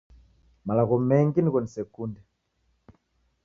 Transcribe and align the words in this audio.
Malogho 0.65 0.95
mengi 1.09 1.37
nigho 1.41 1.59
nisekunde 1.61 2.21